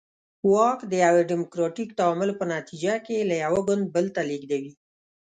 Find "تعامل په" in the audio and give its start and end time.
1.99-2.45